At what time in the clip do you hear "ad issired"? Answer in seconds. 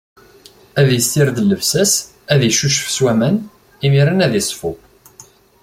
0.79-1.37